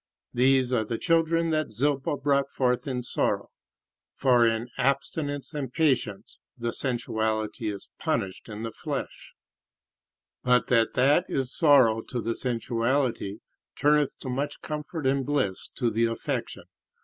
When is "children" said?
0.97-1.51